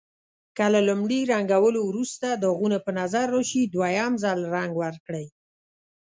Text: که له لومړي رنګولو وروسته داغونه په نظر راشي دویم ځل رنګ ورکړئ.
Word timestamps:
که 0.57 0.65
له 0.73 0.81
لومړي 0.87 1.19
رنګولو 1.33 1.79
وروسته 1.89 2.27
داغونه 2.43 2.77
په 2.85 2.91
نظر 2.99 3.25
راشي 3.35 3.61
دویم 3.73 4.13
ځل 4.23 4.39
رنګ 4.55 4.71
ورکړئ. 4.83 5.25